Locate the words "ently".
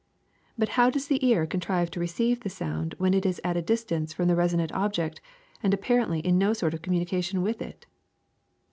6.07-6.21